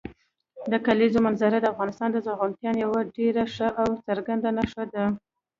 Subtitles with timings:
[0.71, 5.03] د کلیزو منظره د افغانستان د زرغونتیا یوه ډېره ښه او څرګنده نښه ده.